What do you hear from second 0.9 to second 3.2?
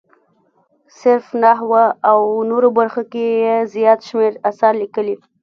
صرف، نحوه او نورو برخو